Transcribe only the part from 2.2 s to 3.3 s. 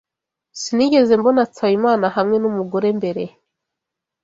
numugore mbere.